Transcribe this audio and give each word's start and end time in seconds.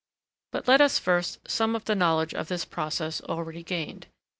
But 0.51 0.67
let 0.67 0.81
us 0.81 0.97
first 0.97 1.47
sum 1.47 1.75
up 1.75 1.85
the 1.85 1.93
knowledge 1.93 2.33
of 2.33 2.47
this 2.47 2.65
process 2.65 3.21
already 3.21 3.61
gained. 3.61 4.07